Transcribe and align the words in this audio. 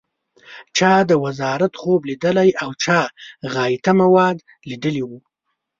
چا 0.77 0.93
د 1.09 1.11
وزارت 1.25 1.73
خوب 1.81 2.01
لیدلی 2.09 2.49
او 2.63 2.69
چا 2.83 2.99
غایطه 3.53 3.91
مواد 4.01 4.37
لیدلي 4.69 5.03
و. 5.07 5.11